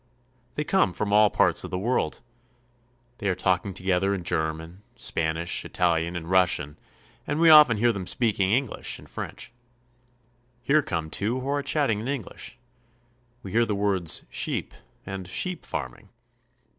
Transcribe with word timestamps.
They 0.55 0.63
come 0.63 0.93
from 0.93 1.13
all 1.13 1.29
parts 1.29 1.63
of 1.63 1.69
the 1.69 1.77
world. 1.77 2.21
They 3.19 3.29
are 3.29 3.35
talk 3.35 3.63
ing 3.67 3.75
together 3.75 4.15
in 4.15 4.23
German, 4.23 4.81
Spanish, 4.95 5.63
Italian, 5.63 6.15
and 6.15 6.27
Russian, 6.27 6.79
and 7.27 7.39
we 7.39 7.51
often 7.51 7.77
hear 7.77 7.91
them 7.91 8.07
speaking 8.07 8.49
English 8.49 8.97
and 8.97 9.07
French. 9.07 9.51
Here 10.63 10.81
come 10.81 11.11
two 11.11 11.39
who 11.41 11.47
are 11.49 11.61
chatting 11.61 11.99
in 11.99 12.07
English. 12.07 12.57
We 13.43 13.51
hear 13.51 13.63
the 13.63 13.75
words 13.75 14.23
"sheep" 14.31 14.73
and 15.05 15.27
''sheep 15.27 15.67
farming." 15.67 16.09